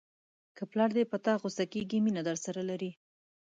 که 0.55 0.63
پلار 0.71 0.89
دې 0.95 1.03
په 1.11 1.17
تا 1.25 1.33
غوسه 1.41 1.65
کېږي 1.73 1.97
مینه 2.05 2.21
درسره 2.29 2.61
لري. 2.69 2.91